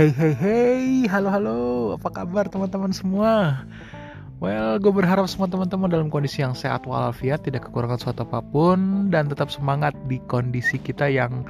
[0.00, 1.60] Hey hey hey, halo halo,
[1.92, 3.68] apa kabar teman-teman semua?
[4.40, 9.12] Well, gue berharap semua teman-teman dalam kondisi yang sehat walafiat, tidak kekurangan suatu apa pun,
[9.12, 11.44] dan tetap semangat di kondisi kita yang,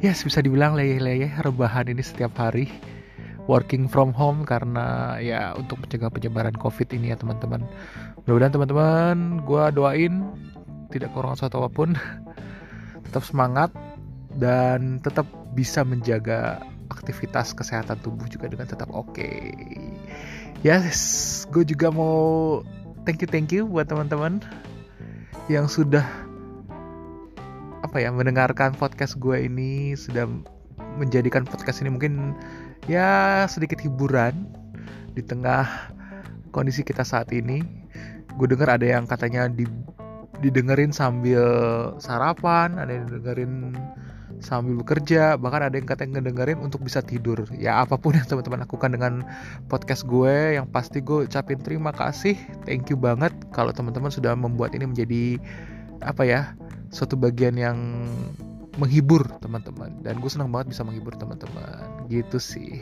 [0.00, 2.72] yes bisa dibilang leyeh-leyeh rebahan ini setiap hari.
[3.44, 7.68] Working from home karena ya untuk mencegah penyebaran COVID ini ya teman-teman.
[8.24, 10.24] Mudah-mudahan teman-teman, gue doain
[10.88, 11.92] tidak kekurangan suatu apa pun,
[13.12, 13.68] tetap semangat
[14.40, 19.14] dan tetap bisa menjaga aktivitas kesehatan tubuh juga dengan tetap oke.
[19.14, 19.54] Okay.
[20.60, 20.98] Yes,
[21.48, 22.60] gue juga mau
[23.08, 24.44] thank you thank you buat teman-teman
[25.48, 26.04] yang sudah
[27.80, 30.28] apa ya mendengarkan podcast gue ini sudah
[31.00, 32.36] menjadikan podcast ini mungkin
[32.84, 34.46] ya sedikit hiburan
[35.16, 35.66] di tengah
[36.52, 37.62] kondisi kita saat ini.
[38.36, 39.66] Gue dengar ada yang katanya di
[40.40, 41.42] didengerin sambil
[42.00, 43.76] sarapan, ada yang dengerin
[44.40, 47.44] sambil bekerja bahkan ada yang katanya ngedengerin untuk bisa tidur.
[47.56, 49.12] Ya apa pun yang teman-teman lakukan dengan
[49.68, 52.34] podcast gue yang pasti gue ucapin terima kasih.
[52.64, 55.38] Thank you banget kalau teman-teman sudah membuat ini menjadi
[56.00, 56.40] apa ya
[56.90, 57.76] suatu bagian yang
[58.80, 60.00] menghibur teman-teman.
[60.00, 62.08] Dan gue senang banget bisa menghibur teman-teman.
[62.08, 62.80] Gitu sih.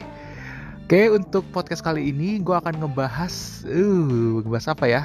[0.89, 5.03] Oke untuk podcast kali ini gue akan ngebahas uh ngebahas apa ya?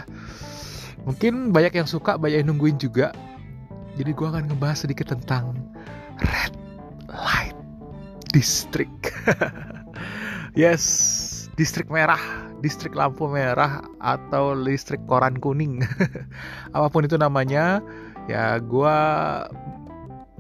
[1.04, 3.12] Mungkin banyak yang suka banyak yang nungguin juga.
[4.00, 5.54] Jadi gue akan ngebahas sedikit tentang
[6.24, 6.54] Red
[7.12, 7.58] Light
[8.32, 9.14] District.
[10.62, 10.84] yes,
[11.60, 12.20] distrik merah,
[12.64, 15.84] distrik lampu merah atau listrik koran kuning.
[16.76, 17.84] Apa pun itu namanya,
[18.26, 18.98] ya gue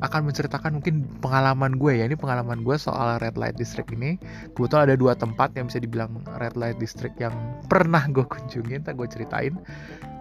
[0.04, 4.20] akan menceritakan mungkin pengalaman gue ya ini pengalaman gue soal red light district ini
[4.52, 7.31] kebetulan ada dua tempat yang bisa dibilang red light district yang
[7.72, 9.56] pernah gue kunjungin tak gue ceritain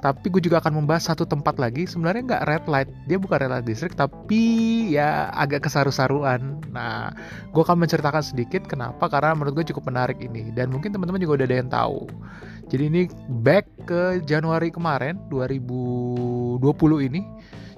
[0.03, 2.91] tapi gue juga akan membahas satu tempat lagi sebenarnya nggak red light.
[3.07, 4.43] Dia bukan red light district tapi
[4.91, 6.59] ya agak kesaru-saruan.
[6.75, 7.15] Nah
[7.55, 10.51] gue akan menceritakan sedikit kenapa karena menurut gue cukup menarik ini.
[10.51, 12.11] Dan mungkin teman-teman juga udah ada yang tahu.
[12.67, 13.03] Jadi ini
[13.47, 16.59] back ke Januari kemarin 2020
[17.07, 17.23] ini.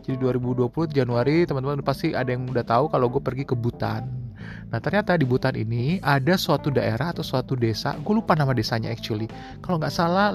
[0.00, 4.23] Jadi 2020 Januari teman-teman pasti ada yang udah tahu kalau gue pergi ke Butan.
[4.72, 8.90] Nah ternyata di Butan ini ada suatu daerah atau suatu desa, gue lupa nama desanya
[8.90, 9.30] actually.
[9.62, 10.34] Kalau nggak salah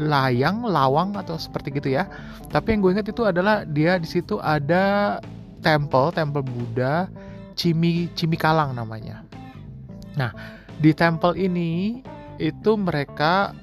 [0.00, 2.10] Layang, Lawang atau seperti gitu ya.
[2.50, 5.18] Tapi yang gue ingat itu adalah dia di situ ada
[5.60, 7.10] temple, temple Buddha
[7.56, 9.24] Cimi Cimikalang namanya.
[10.18, 10.32] Nah
[10.76, 12.04] di temple ini
[12.36, 13.56] itu mereka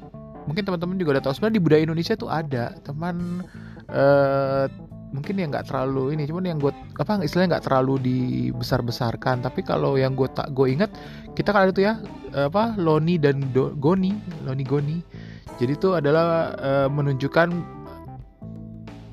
[0.50, 3.46] mungkin teman-teman juga udah tahu sebenarnya di budaya Indonesia tuh ada teman
[3.92, 4.66] uh,
[5.13, 9.62] mungkin yang nggak terlalu ini cuman yang gue apa istilahnya nggak terlalu dibesar besarkan tapi
[9.62, 10.90] kalau yang gue tak gue inget
[11.38, 12.01] kita kan ada tuh ya
[12.34, 14.97] apa Loni dan Do, Goni Loni Goni.
[15.62, 17.50] Jadi itu adalah uh, menunjukkan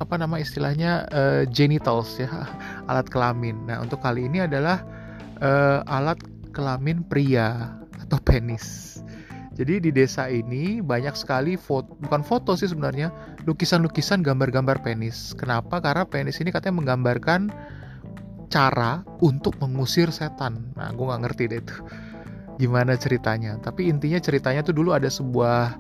[0.01, 2.29] apa nama istilahnya uh, genitals ya
[2.91, 3.69] alat kelamin.
[3.69, 4.81] Nah untuk kali ini adalah
[5.45, 6.17] uh, alat
[6.57, 8.99] kelamin pria atau penis
[9.59, 13.11] jadi di desa ini banyak sekali foto, bukan foto sih sebenarnya,
[13.51, 15.35] lukisan-lukisan gambar-gambar penis.
[15.35, 15.83] Kenapa?
[15.83, 17.51] Karena penis ini katanya menggambarkan
[18.51, 20.71] cara untuk mengusir setan.
[20.79, 21.77] Nah, gue nggak ngerti deh itu
[22.63, 23.59] gimana ceritanya.
[23.59, 25.75] Tapi intinya ceritanya tuh dulu ada sebuah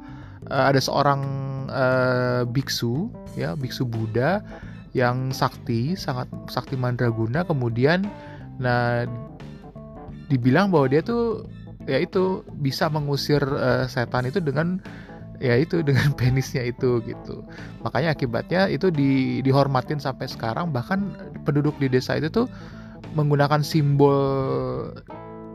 [0.51, 1.23] uh, ada seorang
[1.71, 3.07] uh, biksu,
[3.39, 4.43] ya biksu Buddha
[4.99, 7.47] yang sakti, sangat sakti mandraguna.
[7.47, 8.03] Kemudian,
[8.59, 9.07] nah
[10.27, 11.47] dibilang bahwa dia tuh
[11.89, 14.81] ya itu bisa mengusir uh, setan itu dengan
[15.41, 17.43] ya itu dengan penisnya itu gitu.
[17.83, 20.71] Makanya akibatnya itu di, dihormatin sampai sekarang.
[20.71, 21.01] Bahkan
[21.49, 22.47] penduduk di desa itu tuh
[23.17, 24.93] menggunakan simbol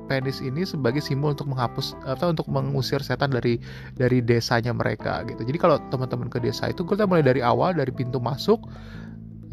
[0.06, 3.58] penis ini sebagai simbol untuk menghapus atau untuk mengusir setan dari
[3.98, 5.42] dari desanya mereka gitu.
[5.42, 8.70] Jadi kalau teman-teman ke desa itu kita mulai dari awal dari pintu masuk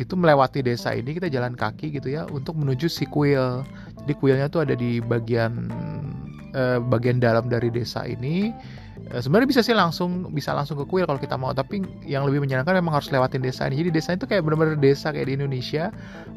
[0.01, 3.65] itu melewati desa ini kita jalan kaki gitu ya untuk menuju si kuil.
[4.05, 5.73] Jadi kuilnya tuh ada di bagian
[6.55, 8.53] uh, bagian dalam dari desa ini
[9.11, 11.51] uh, sebenarnya bisa sih langsung bisa langsung ke kuil kalau kita mau.
[11.53, 13.83] Tapi yang lebih menyenangkan memang harus lewatin desa ini.
[13.83, 15.91] Jadi desa itu kayak benar-benar desa kayak di Indonesia.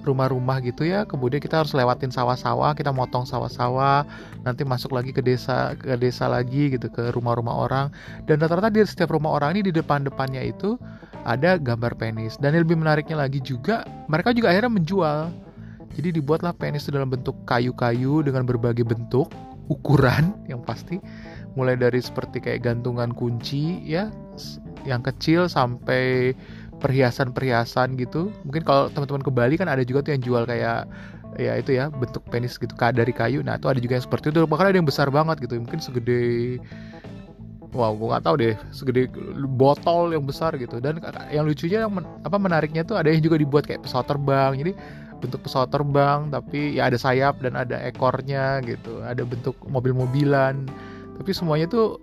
[0.05, 1.03] Rumah-rumah gitu ya.
[1.05, 2.73] Kemudian kita harus lewatin sawah-sawah.
[2.73, 4.05] Kita motong sawah-sawah.
[4.45, 7.87] Nanti masuk lagi ke desa ke desa lagi gitu ke rumah-rumah orang.
[8.25, 10.77] Dan rata-rata di setiap rumah orang ini di depan-depannya itu
[11.25, 12.37] ada gambar penis.
[12.37, 15.19] Dan yang lebih menariknya lagi juga mereka juga akhirnya menjual.
[15.95, 19.31] Jadi dibuatlah penis dalam bentuk kayu-kayu dengan berbagai bentuk
[19.67, 21.01] ukuran yang pasti.
[21.55, 24.11] Mulai dari seperti kayak gantungan kunci ya
[24.83, 26.35] yang kecil sampai
[26.83, 28.29] perhiasan-perhiasan gitu.
[28.43, 30.83] Mungkin kalau teman-teman ke Bali kan ada juga tuh yang jual kayak
[31.35, 33.39] ya itu ya bentuk penis gitu dari kayu.
[33.39, 34.43] Nah itu ada juga yang seperti itu.
[34.43, 36.59] Bahkan ada yang besar banget gitu mungkin segede
[37.75, 39.11] wow gue nggak tahu deh segede
[39.55, 40.83] botol yang besar gitu.
[40.83, 40.99] Dan
[41.31, 44.59] yang lucunya yang men, apa menariknya tuh ada yang juga dibuat kayak pesawat terbang.
[44.59, 44.71] Jadi
[45.23, 50.67] bentuk pesawat terbang tapi ya ada sayap dan ada ekornya gitu ada bentuk mobil-mobilan.
[51.15, 51.97] Tapi semuanya tuh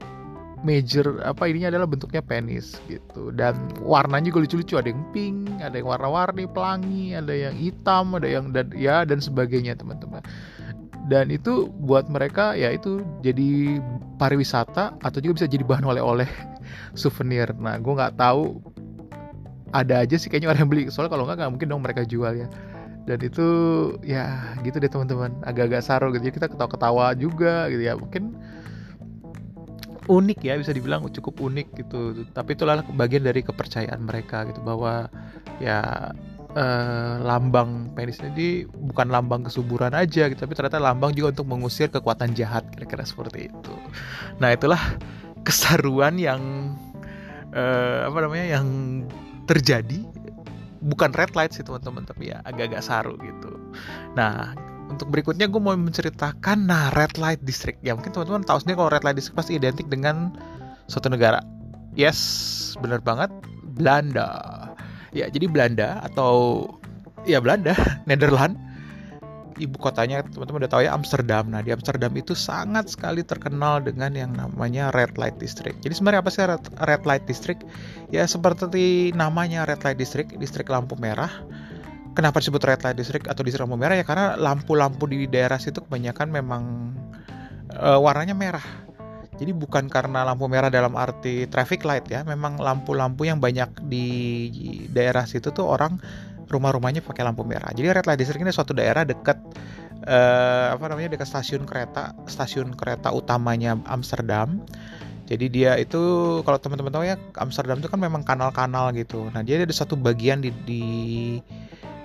[0.62, 3.34] major apa ininya adalah bentuknya penis gitu.
[3.34, 8.26] Dan warnanya juga lucu-lucu ada yang pink ada yang warna-warni pelangi ada yang hitam ada
[8.30, 10.22] yang dan ya dan sebagainya teman-teman.
[11.10, 13.82] Dan itu buat mereka ya itu jadi
[14.16, 16.30] pariwisata atau juga bisa jadi bahan oleh-oleh
[17.00, 17.50] souvenir.
[17.58, 18.62] Nah gue nggak tahu
[19.74, 20.82] ada aja sih kayaknya orang yang beli.
[20.88, 22.48] Soalnya kalau nggak nggak mungkin dong mereka jual ya
[23.02, 23.46] dan itu
[24.06, 25.34] ya gitu deh teman-teman.
[25.42, 26.30] Agak-agak saru gitu.
[26.30, 27.94] Ya kita ketawa-ketawa juga gitu ya.
[27.98, 28.34] Mungkin
[30.10, 32.26] unik ya bisa dibilang cukup unik gitu.
[32.30, 35.10] Tapi itulah bagian dari kepercayaan mereka gitu bahwa
[35.58, 36.10] ya
[36.56, 41.88] eh, lambang penis ini bukan lambang kesuburan aja gitu tapi ternyata lambang juga untuk mengusir
[41.88, 43.74] kekuatan jahat kira-kira seperti itu.
[44.38, 44.80] Nah itulah
[45.46, 46.40] kesaruan yang
[47.52, 48.66] eh, apa namanya yang
[49.46, 50.06] terjadi
[50.82, 53.50] bukan red light sih teman-teman tapi ya agak-agak saru gitu.
[54.18, 54.52] Nah
[54.90, 57.80] untuk berikutnya gue mau menceritakan nah red light district.
[57.80, 60.34] Ya mungkin teman-teman tahu sendiri kalau red light district pasti identik dengan
[60.90, 61.40] suatu negara.
[61.94, 62.18] Yes
[62.82, 63.30] benar banget
[63.78, 64.28] Belanda.
[65.14, 66.66] Ya jadi Belanda atau
[67.24, 67.72] ya Belanda
[68.10, 68.58] Nederland
[69.62, 71.48] ibu kotanya teman-teman udah tahu ya Amsterdam.
[71.48, 75.80] Nah di Amsterdam itu sangat sekali terkenal dengan yang namanya red light district.
[75.86, 76.42] Jadi sebenarnya apa sih
[76.82, 77.62] red, light district?
[78.10, 81.30] Ya seperti namanya red light district, distrik lampu merah
[82.12, 85.80] kenapa disebut red light district atau distrik lampu merah ya karena lampu-lampu di daerah situ
[85.80, 86.62] kebanyakan memang
[87.76, 88.64] uh, warnanya merah.
[89.32, 94.06] Jadi bukan karena lampu merah dalam arti traffic light ya, memang lampu-lampu yang banyak di
[94.92, 95.98] daerah situ tuh orang
[96.48, 97.70] rumah-rumahnya pakai lampu merah.
[97.70, 99.38] Jadi red light district ini suatu daerah dekat
[100.06, 104.62] uh, apa namanya dekat stasiun kereta, stasiun kereta utamanya Amsterdam.
[105.26, 106.00] Jadi dia itu
[106.44, 109.30] kalau teman-teman tahu ya Amsterdam itu kan memang kanal-kanal gitu.
[109.32, 110.84] Nah dia ada satu bagian di, di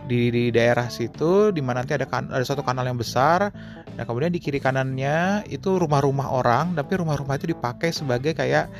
[0.07, 3.51] di, di daerah situ di mana nanti ada kan, ada satu kanal yang besar
[3.99, 8.71] nah kemudian di kiri kanannya itu rumah-rumah orang tapi rumah-rumah itu dipakai sebagai kayak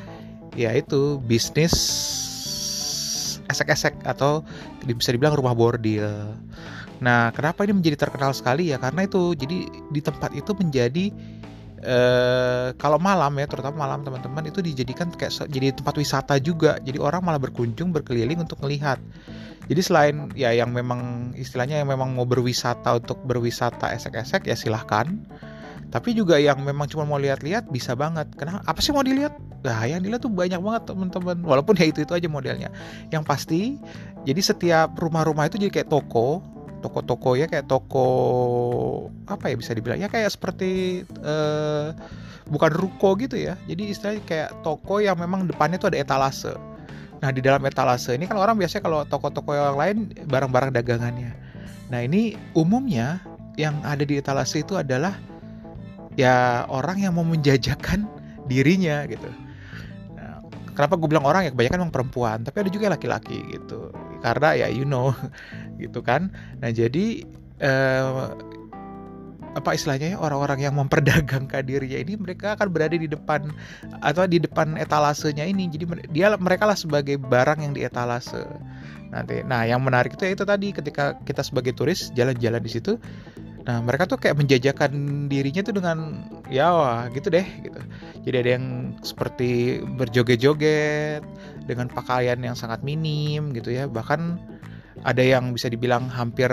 [0.56, 1.76] ya itu bisnis
[3.48, 4.44] esek-esek atau
[4.84, 6.36] bisa dibilang rumah bordil.
[7.02, 8.78] Nah kenapa ini menjadi terkenal sekali ya?
[8.78, 11.12] Karena itu jadi di tempat itu menjadi
[11.78, 16.82] Uh, kalau malam ya terutama malam teman-teman itu dijadikan kayak jadi tempat wisata juga.
[16.82, 18.98] Jadi orang malah berkunjung berkeliling untuk melihat.
[19.70, 25.22] Jadi selain ya yang memang istilahnya yang memang mau berwisata untuk berwisata esek-esek ya silahkan.
[25.88, 28.28] Tapi juga yang memang cuma mau lihat-lihat bisa banget.
[28.36, 28.60] Kenapa?
[28.68, 29.40] Apa sih mau dilihat?
[29.64, 31.38] Nah, yang dilihat tuh banyak banget teman-teman.
[31.42, 32.70] Walaupun ya itu itu aja modelnya.
[33.10, 33.62] Yang pasti,
[34.28, 36.44] jadi setiap rumah-rumah itu jadi kayak toko,
[36.84, 38.08] toko-toko ya kayak toko
[39.26, 41.96] apa ya bisa dibilang ya kayak seperti uh,
[42.52, 43.56] bukan ruko gitu ya.
[43.66, 46.54] Jadi istilahnya kayak toko yang memang depannya tuh ada etalase
[47.22, 49.98] Nah di dalam etalase ini kan orang biasanya kalau toko-toko yang lain
[50.30, 51.34] barang-barang dagangannya.
[51.90, 53.22] Nah ini umumnya
[53.58, 55.18] yang ada di etalase itu adalah
[56.18, 58.10] ya orang yang mau menjajakan
[58.50, 59.30] dirinya gitu.
[60.18, 60.44] Nah,
[60.74, 63.94] kenapa gue bilang orang ya kebanyakan memang perempuan, tapi ada juga laki-laki gitu.
[64.20, 65.14] Karena ya you know
[65.82, 66.34] gitu kan.
[66.60, 67.22] Nah jadi
[67.62, 68.28] eh,
[69.58, 73.50] apa istilahnya ya orang-orang yang memperdagangkan dirinya ini mereka akan berada di depan
[74.06, 78.46] atau di depan etalasenya ini jadi dia mereka lah sebagai barang yang di etalase
[79.10, 83.02] nanti nah yang menarik itu ya itu tadi ketika kita sebagai turis jalan-jalan di situ
[83.68, 87.80] nah mereka tuh kayak menjajakan dirinya tuh dengan ya wah gitu deh gitu.
[88.24, 91.20] Jadi ada yang seperti berjoget-joget
[91.68, 93.92] dengan pakaian yang sangat minim gitu ya.
[93.92, 94.40] Bahkan
[95.04, 96.48] ada yang bisa dibilang hampir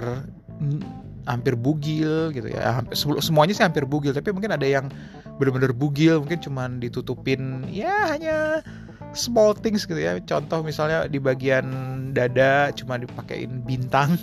[1.22, 2.82] hampir bugil gitu ya.
[2.82, 4.90] Hampir, semuanya sih hampir bugil tapi mungkin ada yang
[5.38, 8.66] benar-benar bugil mungkin cuman ditutupin ya hanya
[9.14, 10.18] small things gitu ya.
[10.26, 11.70] Contoh misalnya di bagian
[12.10, 14.18] dada cuma dipakein bintang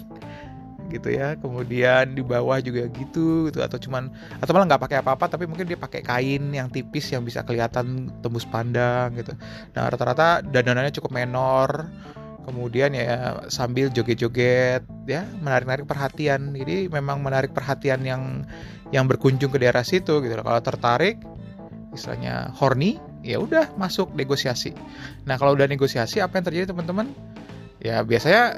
[0.91, 1.39] gitu ya.
[1.39, 3.59] Kemudian di bawah juga gitu gitu.
[3.63, 4.11] Atau cuman
[4.43, 8.11] atau malah nggak pakai apa-apa tapi mungkin dia pakai kain yang tipis yang bisa kelihatan
[8.19, 9.31] tembus pandang gitu.
[9.73, 11.87] Nah rata-rata dandanannya cukup menor.
[12.41, 16.51] Kemudian ya sambil joget-joget ya menarik-narik perhatian.
[16.51, 18.43] Jadi memang menarik perhatian yang
[18.91, 21.21] yang berkunjung ke daerah situ gitu kalau tertarik
[21.91, 24.73] misalnya horny ya udah masuk negosiasi.
[25.27, 27.13] Nah kalau udah negosiasi apa yang terjadi teman-teman?
[27.81, 28.57] Ya biasanya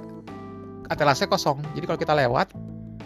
[0.92, 1.62] etalase kosong.
[1.76, 2.52] Jadi kalau kita lewat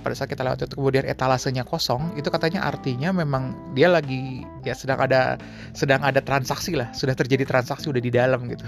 [0.01, 4.71] pada saat kita lewat itu kemudian etalasenya kosong itu katanya artinya memang dia lagi ya
[4.71, 5.35] sedang ada
[5.75, 6.93] sedang ada transaksi lah.
[6.95, 8.63] Sudah terjadi transaksi udah di dalam gitu.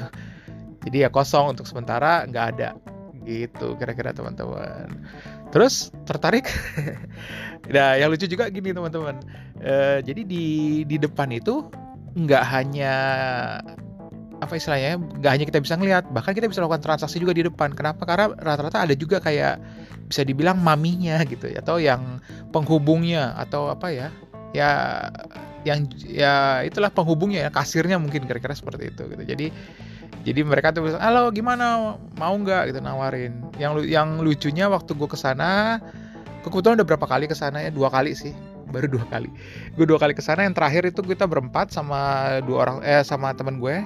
[0.84, 2.76] Jadi ya kosong untuk sementara nggak ada.
[3.24, 4.90] Gitu kira-kira teman-teman.
[5.50, 6.46] Terus tertarik?
[7.70, 9.20] Nah yang lucu juga gini teman-teman.
[9.62, 10.46] E, jadi di
[10.90, 11.70] di depan itu
[12.18, 12.96] nggak hanya
[14.40, 17.76] apa istilahnya nggak hanya kita bisa ngelihat bahkan kita bisa lakukan transaksi juga di depan.
[17.76, 18.08] Kenapa?
[18.08, 19.60] Karena rata-rata ada juga kayak
[20.10, 22.18] bisa dibilang maminya gitu ya atau yang
[22.50, 24.08] penghubungnya atau apa ya
[24.56, 24.70] ya
[25.68, 29.24] yang ya itulah penghubungnya ya kasirnya mungkin kira-kira seperti itu gitu.
[29.28, 29.48] Jadi
[30.24, 31.96] jadi mereka tuh halo gimana?
[32.18, 32.74] Mau nggak?
[32.74, 33.54] Gitu nawarin.
[33.62, 35.78] Yang yang lucunya waktu gue ke sana
[36.42, 38.32] kebetulan udah berapa kali ke sana ya dua kali sih
[38.72, 39.30] baru dua kali.
[39.76, 43.36] Gue dua kali ke sana yang terakhir itu kita berempat sama dua orang eh sama
[43.36, 43.84] temen gue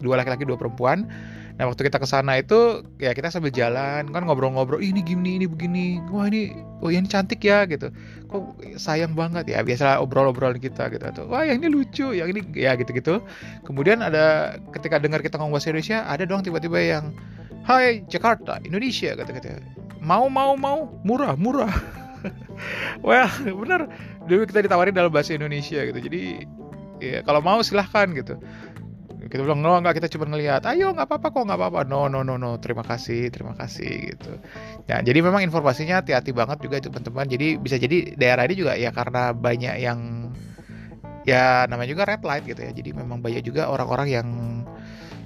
[0.00, 1.08] dua laki-laki dua perempuan.
[1.56, 5.46] Nah waktu kita ke sana itu ya kita sambil jalan kan ngobrol-ngobrol ini gini ini
[5.48, 6.52] begini wah ini
[6.84, 7.88] oh ini cantik ya gitu.
[8.28, 9.64] Kok sayang banget ya?
[9.64, 11.00] Biasa obrol-obrol kita gitu.
[11.16, 13.24] Tuh wah yang ini lucu yang ini ya gitu-gitu.
[13.64, 17.16] Kemudian ada ketika dengar kita ngomong bahasa Indonesia ada dong tiba-tiba yang
[17.66, 19.58] Hai Jakarta Indonesia kata-kata.
[20.04, 21.72] Mau mau mau murah murah.
[23.06, 23.88] Wah bener
[24.28, 25.98] dulu kita ditawarin dalam bahasa Indonesia gitu.
[25.98, 26.44] Jadi
[27.00, 28.36] ya kalau mau silahkan gitu
[29.24, 30.62] kita bilang no nggak kita cuma ngelihat.
[30.68, 31.80] Ayo nggak apa-apa kok nggak apa-apa.
[31.88, 34.32] No no no no terima kasih terima kasih gitu.
[34.86, 37.26] Ya jadi memang informasinya hati-hati banget juga teman-teman.
[37.26, 40.30] Jadi bisa jadi daerah ini juga ya karena banyak yang
[41.26, 42.72] ya namanya juga red light gitu ya.
[42.76, 44.28] Jadi memang banyak juga orang-orang yang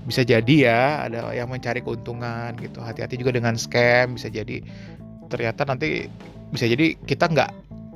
[0.06, 0.80] bisa jadi ya
[1.10, 2.80] ada yang mencari keuntungan gitu.
[2.80, 4.64] Hati-hati juga dengan scam bisa jadi
[5.30, 6.10] ternyata nanti
[6.50, 7.50] bisa jadi kita nggak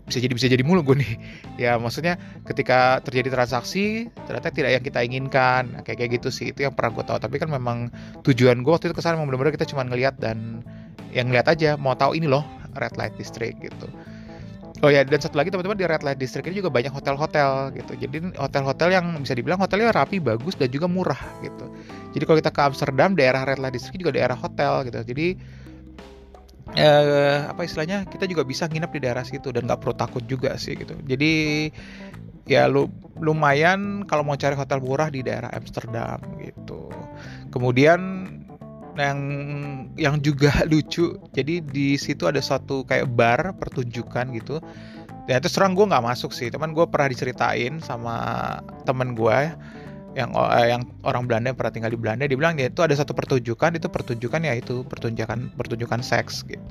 [0.04, 1.12] bisa jadi bisa jadi mulu gue nih
[1.64, 6.68] ya maksudnya ketika terjadi transaksi ternyata tidak yang kita inginkan kayak kayak gitu sih itu
[6.68, 7.88] yang pernah gue tahu tapi kan memang
[8.25, 10.61] tujuan gue waktu itu ke sana memang benar-benar kita cuma ngelihat dan
[11.16, 12.44] yang ngeliat aja mau tahu ini loh
[12.76, 13.88] red light district gitu
[14.84, 17.96] Oh ya dan satu lagi teman-teman di red light district ini juga banyak hotel-hotel gitu.
[17.96, 21.73] Jadi hotel-hotel yang bisa dibilang hotelnya rapi, bagus dan juga murah gitu.
[22.12, 25.00] Jadi kalau kita ke Amsterdam daerah red light district juga daerah hotel gitu.
[25.00, 25.40] Jadi
[26.73, 30.56] eh, apa istilahnya kita juga bisa nginep di daerah situ dan nggak perlu takut juga
[30.56, 30.97] sih gitu.
[31.04, 31.68] Jadi
[32.49, 32.88] ya lu
[33.21, 36.88] lumayan kalau mau cari hotel murah di daerah Amsterdam gitu.
[37.52, 38.00] Kemudian
[38.94, 39.18] yang
[39.99, 44.59] yang juga lucu jadi di situ ada suatu kayak bar pertunjukan gitu.
[45.25, 48.16] Dan itu serang gue nggak masuk sih teman gue pernah diceritain sama
[48.85, 49.38] temen gue
[50.14, 52.94] yang uh, yang orang Belanda yang pernah tinggal di Belanda dia bilang dia itu ada
[52.94, 56.62] satu pertunjukan itu pertunjukan ya itu pertunjukan pertunjukan seks gitu.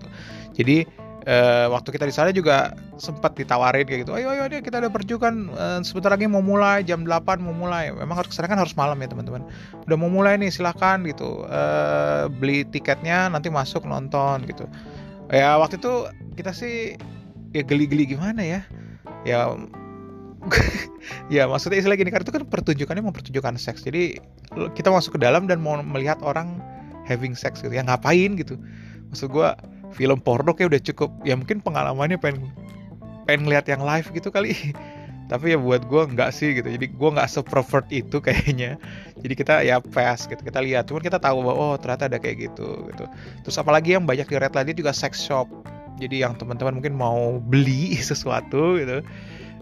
[0.55, 0.87] Jadi
[1.27, 4.87] uh, waktu kita di sana juga sempat ditawarin kayak gitu ayo ayo deh kita ada
[4.87, 7.91] pertunjukan uh, sebentar lagi mau mulai jam 8 mau mulai.
[7.91, 9.43] Memang harus ke sana kan harus malam ya teman-teman.
[9.83, 11.43] Udah mau mulai nih silahkan gitu.
[11.47, 14.71] Uh, beli tiketnya nanti masuk nonton gitu.
[15.31, 16.07] Ya waktu itu
[16.39, 16.95] kita sih
[17.51, 18.61] ya geli-geli gimana ya?
[19.27, 19.51] Ya
[21.35, 23.85] ya maksudnya istilah gini karena itu kan pertunjukannya mau pertunjukan seks.
[23.85, 24.19] Jadi
[24.75, 26.59] kita masuk ke dalam dan mau melihat orang
[27.07, 27.73] having sex gitu.
[27.73, 28.59] Ya ngapain gitu?
[29.11, 29.47] Maksud gue
[29.93, 31.09] film porno kayak udah cukup.
[31.23, 32.51] Ya mungkin pengalamannya pengen
[33.29, 34.55] pengen ngeliat yang live gitu kali.
[35.31, 36.67] Tapi ya buat gue nggak sih gitu.
[36.67, 38.75] Jadi gue nggak sepervert itu kayaknya.
[39.19, 40.43] Jadi kita ya fast gitu.
[40.43, 40.91] Kita lihat.
[40.91, 43.05] Cuman kita tahu bahwa oh ternyata ada kayak gitu gitu.
[43.47, 45.47] Terus apalagi yang banyak di red light juga sex shop.
[46.01, 49.05] Jadi yang teman-teman mungkin mau beli sesuatu gitu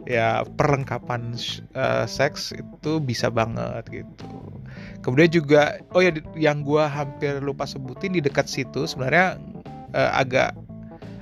[0.10, 1.38] ya perlengkapan
[1.78, 4.30] uh, seks itu bisa banget gitu.
[5.02, 9.38] Kemudian juga oh ya yang gue hampir lupa sebutin di dekat situ sebenarnya
[9.94, 10.58] uh, agak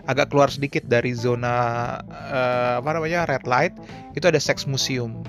[0.10, 3.76] agak keluar sedikit dari zona uh, apa namanya red light
[4.18, 5.22] itu ada seks museum.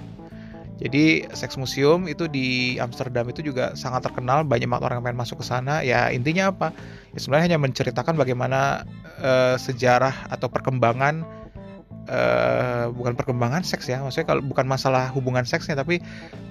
[0.80, 5.20] Jadi seks museum itu di Amsterdam itu juga sangat terkenal, banyak banget orang yang pengen
[5.20, 5.84] masuk ke sana.
[5.84, 6.72] Ya intinya apa?
[7.12, 8.88] Ya sebenarnya hanya menceritakan bagaimana
[9.20, 11.20] uh, sejarah atau perkembangan
[12.08, 14.00] uh, bukan perkembangan seks ya.
[14.00, 16.00] Maksudnya kalau bukan masalah hubungan seksnya tapi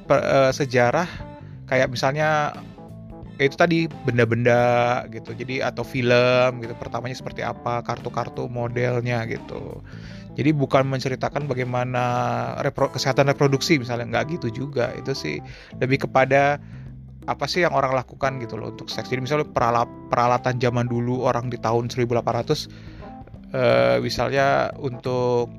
[0.05, 1.07] per, uh, sejarah
[1.65, 2.53] kayak misalnya
[3.39, 5.31] ya itu tadi benda-benda gitu.
[5.33, 9.81] Jadi atau film gitu pertamanya seperti apa kartu-kartu modelnya gitu.
[10.35, 12.03] Jadi bukan menceritakan bagaimana
[12.61, 14.05] repro kesehatan reproduksi misalnya.
[14.19, 14.91] Nggak gitu juga.
[14.99, 15.39] Itu sih
[15.79, 16.59] lebih kepada
[17.29, 19.07] apa sih yang orang lakukan gitu loh untuk seks.
[19.07, 22.98] Jadi misalnya peralat peralatan zaman dulu orang di tahun 1800
[23.53, 25.49] uh, misalnya untuk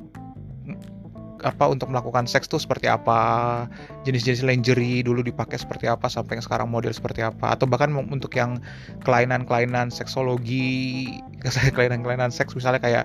[1.40, 3.64] apa untuk melakukan seks tuh seperti apa
[4.04, 8.37] jenis-jenis lingerie dulu dipakai seperti apa sampai yang sekarang model seperti apa atau bahkan untuk
[8.37, 8.61] yang
[9.09, 11.09] kelainan-kelainan seksologi
[11.75, 13.04] kelainan-kelainan seks misalnya kayak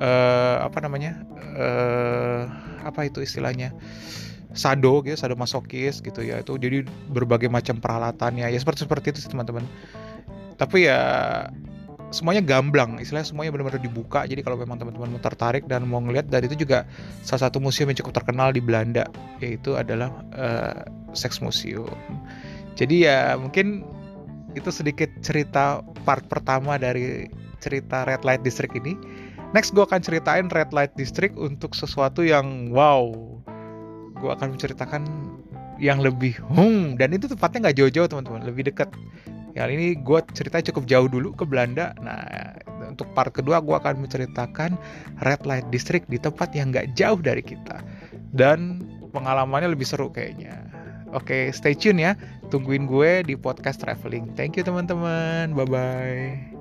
[0.00, 1.20] uh, apa namanya
[1.60, 2.48] uh,
[2.88, 3.76] apa itu istilahnya
[4.56, 6.82] sado gitu sado masokis gitu ya itu jadi
[7.12, 9.64] berbagai macam peralatannya ya seperti seperti itu sih teman-teman.
[10.58, 11.00] Tapi ya
[12.08, 14.24] semuanya gamblang istilahnya semuanya benar-benar dibuka.
[14.24, 16.88] Jadi kalau memang teman-teman mau tertarik dan mau ngeliat dan itu juga
[17.24, 19.04] salah satu museum yang cukup terkenal di Belanda
[19.42, 21.92] yaitu adalah uh, Sex Museum.
[22.78, 23.84] Jadi ya mungkin
[24.56, 27.28] itu sedikit cerita part pertama dari
[27.60, 28.96] cerita Red Light District ini.
[29.56, 33.08] Next gue akan ceritain Red Light District untuk sesuatu yang wow
[34.18, 35.02] gue akan menceritakan
[35.78, 38.90] yang lebih hung dan itu tempatnya nggak jauh-jauh teman-teman lebih dekat
[39.58, 41.90] Kali ini gue cerita cukup jauh dulu ke Belanda.
[41.98, 42.54] Nah,
[42.86, 44.78] untuk part kedua gue akan menceritakan
[45.26, 47.82] Red Light District di tempat yang nggak jauh dari kita.
[48.30, 50.62] Dan pengalamannya lebih seru kayaknya.
[51.10, 52.14] Oke, stay tune ya.
[52.54, 54.30] Tungguin gue di podcast traveling.
[54.38, 55.58] Thank you teman-teman.
[55.58, 56.57] Bye-bye.